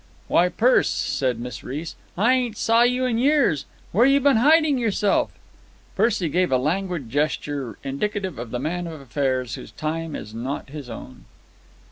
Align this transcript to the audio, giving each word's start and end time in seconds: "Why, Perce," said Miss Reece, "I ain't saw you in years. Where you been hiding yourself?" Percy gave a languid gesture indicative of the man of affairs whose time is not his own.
"Why, 0.27 0.49
Perce," 0.49 0.89
said 0.89 1.39
Miss 1.39 1.63
Reece, 1.63 1.95
"I 2.17 2.33
ain't 2.33 2.57
saw 2.57 2.81
you 2.81 3.05
in 3.05 3.19
years. 3.19 3.65
Where 3.91 4.03
you 4.07 4.19
been 4.19 4.37
hiding 4.37 4.79
yourself?" 4.79 5.37
Percy 5.95 6.27
gave 6.27 6.51
a 6.51 6.57
languid 6.57 7.07
gesture 7.11 7.77
indicative 7.83 8.39
of 8.39 8.49
the 8.49 8.57
man 8.57 8.87
of 8.87 8.99
affairs 8.99 9.53
whose 9.53 9.71
time 9.71 10.15
is 10.15 10.33
not 10.33 10.69
his 10.71 10.89
own. 10.89 11.25